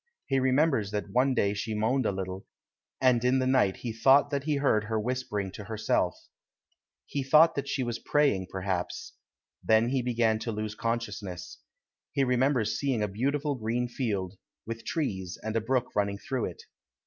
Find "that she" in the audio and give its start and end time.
7.53-7.83